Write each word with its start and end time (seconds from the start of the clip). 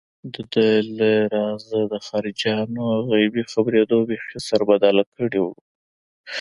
دده 0.33 0.67
له 0.97 1.11
رازه 1.35 1.79
د 1.91 1.93
خارجيانو 2.07 2.83
غيبي 3.11 3.43
خبرېدو 3.51 3.97
بېخي 4.09 4.39
سربداله 4.49 5.03
کړی 5.15 5.39
و. 5.43 5.47